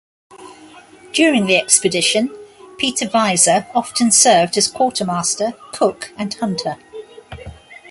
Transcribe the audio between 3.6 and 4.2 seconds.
often